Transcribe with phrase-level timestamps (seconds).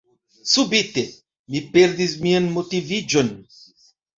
[0.51, 1.03] Subite,
[1.53, 3.35] mi perdis mian motiviĝon.